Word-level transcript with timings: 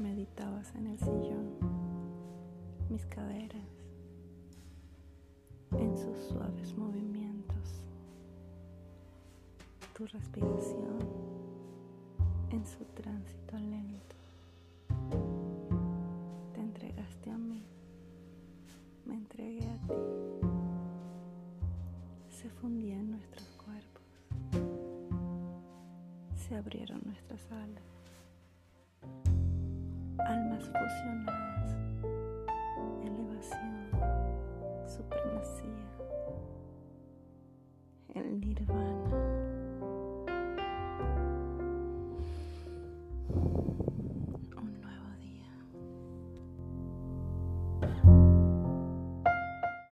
meditabas 0.00 0.74
en 0.74 0.86
el 0.86 0.98
sillón, 0.98 1.50
mis 2.88 3.04
caderas 3.04 3.68
en 5.72 5.96
sus 5.98 6.18
suaves 6.28 6.74
movimientos, 6.78 7.84
tu 9.94 10.06
respiración 10.06 10.98
en 12.50 12.64
su 12.64 12.84
tránsito 12.94 13.58
lento. 13.58 14.16
Te 16.54 16.60
entregaste 16.60 17.30
a 17.30 17.36
mí, 17.36 17.62
me 19.04 19.14
entregué 19.14 19.68
a 19.68 19.76
ti. 19.86 19.94
Se 22.30 22.48
fundían 22.48 23.10
nuestros 23.10 23.46
cuerpos, 23.62 24.02
se 26.34 26.56
abrieron 26.56 27.02
nuestras 27.04 27.52
alas 27.52 27.99
almas 30.26 30.64
fusionadas, 30.64 31.76
elevación, 33.02 33.90
supremacía, 34.86 35.86
el 38.14 38.40
nirvana. 38.40 38.89